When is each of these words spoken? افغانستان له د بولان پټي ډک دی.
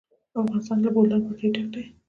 افغانستان 0.41 0.77
له 0.81 0.89
د 0.91 0.93
بولان 0.95 1.21
پټي 1.27 1.47
ډک 1.55 1.67
دی. 1.73 1.83